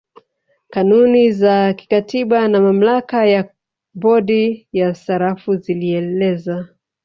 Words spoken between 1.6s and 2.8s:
kikatiba na